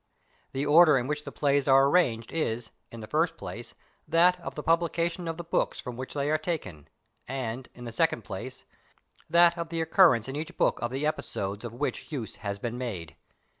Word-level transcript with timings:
The 0.53 0.65
order 0.65 0.97
in 0.97 1.05
which 1.05 1.25
the 1.25 1.31
Plays 1.31 1.67
are 1.67 1.87
arranged 1.87 2.31
is, 2.31 2.71
in 2.91 3.01
the 3.01 3.07
first 3.07 3.37
place, 3.37 3.75
that 4.07 4.39
of 4.41 4.55
the 4.55 4.63
publication 4.63 5.27
of 5.27 5.37
the 5.37 5.43
Books 5.43 5.79
from 5.79 5.95
which 5.95 6.15
they 6.15 6.31
are 6.31 6.39
taken, 6.39 6.87
and, 7.27 7.69
in 7.75 7.83
the 7.83 7.91
second 7.91 8.23
place, 8.23 8.65
that 9.29 9.59
of 9.59 9.69
the 9.69 9.79
occur 9.79 10.09
rence 10.13 10.27
in 10.27 10.35
each 10.35 10.57
Book 10.57 10.79
of 10.81 10.89
the 10.89 11.05
episodes 11.05 11.63
of 11.63 11.73
which 11.75 12.11
use 12.11 12.37
has 12.37 12.57
been 12.57 12.79
made. 12.79 13.15